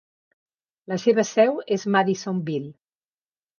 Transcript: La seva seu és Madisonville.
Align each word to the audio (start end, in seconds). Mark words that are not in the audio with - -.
La 0.93 0.97
seva 1.03 1.27
seu 1.33 1.61
és 1.77 1.87
Madisonville. 1.99 2.75